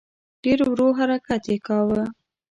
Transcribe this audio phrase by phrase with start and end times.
[0.43, 2.03] ډېر ورو حرکت یې کاوه.